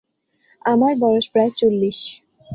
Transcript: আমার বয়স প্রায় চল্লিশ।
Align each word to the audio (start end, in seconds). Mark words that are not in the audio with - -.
আমার 0.65 0.93
বয়স 0.99 1.25
প্রায় 1.33 1.51
চল্লিশ। 1.57 1.99